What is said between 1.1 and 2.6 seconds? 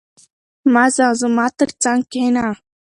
زما تر څنګ کښېنه.